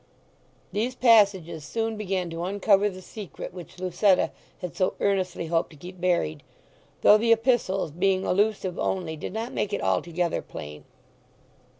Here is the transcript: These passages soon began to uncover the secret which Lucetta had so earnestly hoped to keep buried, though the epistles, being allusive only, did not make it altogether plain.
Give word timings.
These 0.71 0.95
passages 0.95 1.63
soon 1.63 1.95
began 1.95 2.31
to 2.31 2.43
uncover 2.43 2.89
the 2.89 3.03
secret 3.03 3.53
which 3.53 3.77
Lucetta 3.77 4.31
had 4.59 4.75
so 4.75 4.95
earnestly 4.99 5.45
hoped 5.45 5.69
to 5.69 5.75
keep 5.75 6.01
buried, 6.01 6.41
though 7.01 7.19
the 7.19 7.31
epistles, 7.31 7.91
being 7.91 8.25
allusive 8.25 8.79
only, 8.79 9.15
did 9.15 9.31
not 9.33 9.53
make 9.53 9.73
it 9.73 9.81
altogether 9.83 10.41
plain. 10.41 10.85